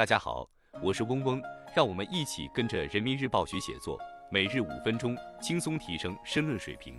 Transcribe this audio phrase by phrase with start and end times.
[0.00, 0.48] 大家好，
[0.82, 1.42] 我是嗡嗡，
[1.76, 6.98] 让我们一起跟着人民日报学写作，每日五分钟，轻松提升申论水平。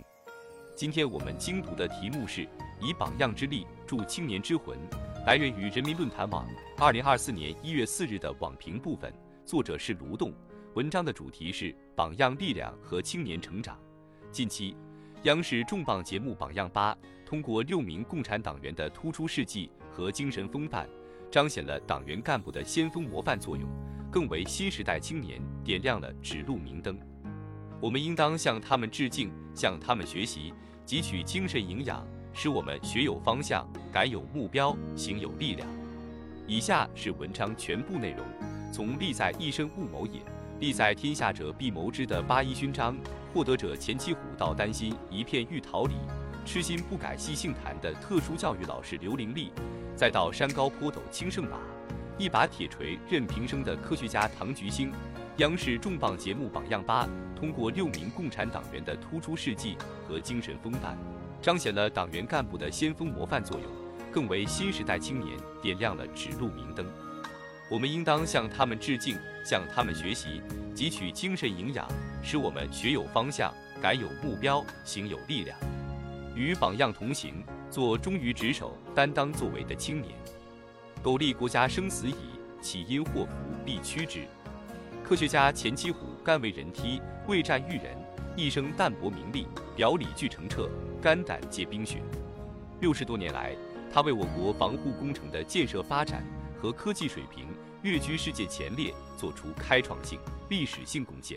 [0.76, 2.48] 今天我们精读的题目是
[2.80, 4.78] 以榜样之力助青年之魂，
[5.26, 6.46] 来源于人民论坛网
[6.78, 9.12] 二零二四年一月四日的网评部分，
[9.44, 10.32] 作者是卢栋。
[10.74, 13.76] 文章的主题是榜样力量和青年成长。
[14.30, 14.76] 近期，
[15.24, 16.94] 央视重磅节目《榜样八》
[17.26, 20.88] 通过六名共产党员的突出事迹和精神风范，
[21.32, 23.66] 彰显了党员干部的先锋模范作用，
[24.10, 26.98] 更为新时代青年点亮了指路明灯。
[27.80, 30.52] 我们应当向他们致敬，向他们学习，
[30.86, 35.66] 汲取精神营养，使我们学有方向，改有目标，行有力量。
[36.46, 38.26] 以下是文章全部内容：
[38.70, 40.20] 从利在一身勿谋也。
[40.60, 42.94] 利在天下者必谋之的八一勋章
[43.32, 45.94] 获得者钱其虎到担心一片玉桃李，
[46.44, 49.52] 痴心不改系杏坛的特殊教育老师刘玲丽，
[49.96, 51.58] 再到山高坡陡青胜马，
[52.18, 54.92] 一把铁锤任平生的科学家唐菊星，
[55.36, 59.76] 央视重磅节目《榜样八》通过六名共产党员的突出事迹
[60.06, 60.98] 和精神风范，
[61.40, 63.66] 彰显了党员干部的先锋模范作用，
[64.10, 66.84] 更为新时代青年点亮了指路明灯。
[67.70, 70.42] 我们应当向他们致敬，向他们学习，
[70.74, 71.88] 汲取精神营养，
[72.20, 75.56] 使我们学有方向，改有目标，行有力量。
[76.34, 80.14] 与榜样同行，做忠于职守、担当作为的青年。
[81.02, 82.14] 苟利国家生死以，
[82.60, 83.32] 岂因祸福
[83.64, 84.26] 避趋之？
[85.04, 87.96] 科学家钱其虎甘为人梯，为战育人，
[88.36, 90.68] 一生淡泊名利，表里俱澄澈，
[91.02, 91.98] 肝胆皆冰雪。
[92.80, 93.54] 六十多年来，
[93.92, 96.24] 他为我国防护工程的建设发展。
[96.62, 97.48] 和科技水平
[97.82, 101.36] 跃居世界前列，做出开创性、历史性贡献。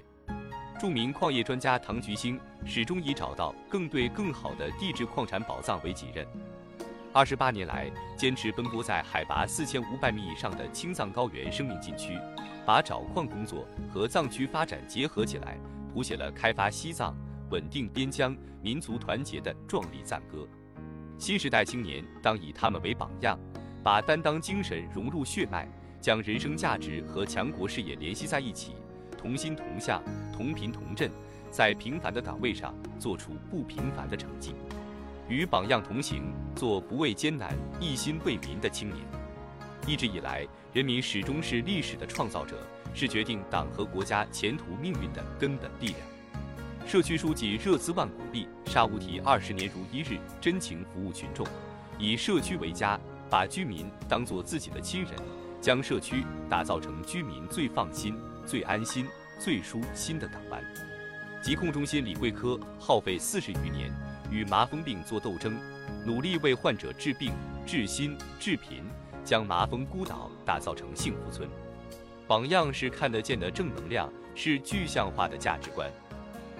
[0.79, 6.25] 著名矿业专家唐菊星始终以找到更对、更好的地质矿产宝藏为己任。
[7.13, 12.19] 二十八年来，坚持奔波在海拔四千五百米以上的青藏高原生命禁区，
[12.65, 15.57] 把找矿工作和藏区发展结合起来，
[15.93, 17.15] 谱写了开发西藏、
[17.49, 20.45] 稳定边疆、民族团结的壮丽赞歌。
[21.17, 23.39] 新时代青年当以他们为榜样。
[23.81, 25.69] 把担当精神融入血脉，
[26.01, 28.73] 将人生价值和强国事业联系在一起，
[29.25, 31.09] 同心同向，同频同振，
[31.49, 34.53] 在平凡的岗位上做出不平凡的成绩。
[35.27, 39.01] 与榜样同行，做不畏艰难、一心为民的青年。
[39.87, 42.55] 一直以来，人民始终是历史的创造者，
[42.93, 45.99] 是决定党和国家前途命运的根本力量。
[46.85, 51.47] 社区书记热孜万鼓励沙乌提二十年如一日，真情服务群众，
[51.97, 52.99] 以社区为家。
[53.27, 55.11] 把居民当作自己的亲人，
[55.59, 58.15] 将社区打造成居民最放心、
[58.45, 59.07] 最安心、
[59.39, 60.63] 最舒心的港湾。
[61.41, 63.91] 疾控中心李桂科耗费四十余年
[64.31, 65.57] 与麻风病作斗争，
[66.05, 67.33] 努力为患者治病、
[67.65, 68.83] 治心、治贫，
[69.23, 71.47] 将麻风孤岛打造成幸福村。
[72.27, 75.89] 榜样是看得见的正能量，是具象化的价值观。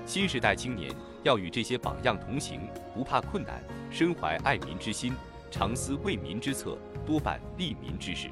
[0.05, 0.93] 新时代青年
[1.23, 2.61] 要与这些榜样同行，
[2.93, 5.13] 不怕困难，身怀爱民之心。
[5.51, 8.29] 常思为民之策，多办利民之事，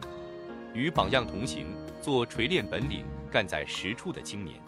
[0.74, 1.68] 与榜样同行，
[2.02, 4.62] 做锤炼本领、干在实处的青年。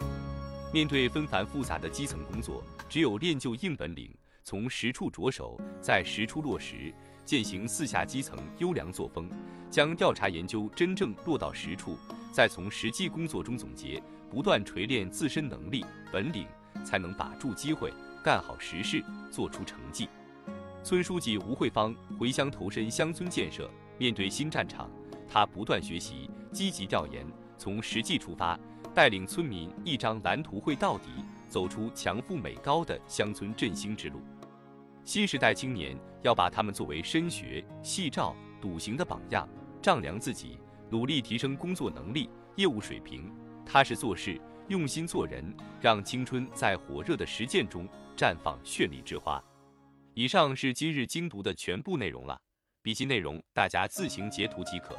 [0.72, 4.12] 面对纷繁复杂的基层工作，只有练就硬本领，
[4.42, 6.92] 从实处着手，在实处落实，
[7.24, 9.30] 践行四下基层优良作风，
[9.70, 11.96] 将调查研究真正落到实处，
[12.32, 16.44] 再从实际工作中总结，不断锤炼自身能力本领，
[16.84, 17.92] 才能把住机会，
[18.24, 19.00] 干好实事，
[19.30, 20.08] 做出成绩。
[20.82, 24.90] 村书记吴慧芳回乡投身乡村建设，面对新战场，
[25.28, 27.24] 他不断学习，积极调研，
[27.58, 28.58] 从实际出发，
[28.94, 31.08] 带领村民一张蓝图绘到底，
[31.48, 34.20] 走出强富美高的乡村振兴之路。
[35.04, 39.48] 新时代青年要把他们作为深学细照、笃行的榜样，
[39.80, 40.58] 丈量自己，
[40.90, 43.32] 努力提升工作能力、业务水平，
[43.64, 49.42] 踏实做事，用心做人，让青春在火热的实践中绽放绚丽之花。
[50.14, 52.40] 以上是今日精读的全部内容了，
[52.82, 54.98] 笔记内容大家自行截图即可。